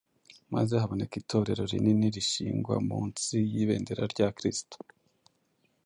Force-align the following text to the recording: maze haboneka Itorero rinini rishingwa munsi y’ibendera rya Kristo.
maze 0.53 0.73
haboneka 0.81 1.15
Itorero 1.21 1.63
rinini 1.71 2.05
rishingwa 2.15 2.75
munsi 2.89 3.35
y’ibendera 3.53 4.03
rya 4.13 4.27
Kristo. 4.37 4.77